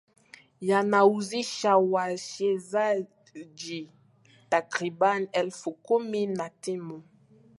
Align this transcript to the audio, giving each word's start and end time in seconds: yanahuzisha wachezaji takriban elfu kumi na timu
yanahuzisha 0.61 1.77
wachezaji 1.77 3.89
takriban 4.49 5.27
elfu 5.31 5.71
kumi 5.71 6.25
na 6.27 6.49
timu 6.49 7.03